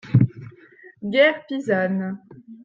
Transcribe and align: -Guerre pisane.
-Guerre 1.11 1.43
pisane. 1.47 2.09